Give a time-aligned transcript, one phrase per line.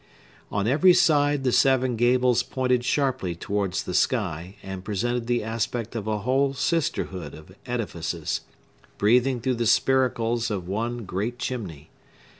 [0.51, 5.95] On every side the seven gables pointed sharply towards the sky, and presented the aspect
[5.95, 8.41] of a whole sisterhood of edifices,
[8.97, 11.91] breathing through the spiracles of one great chimney.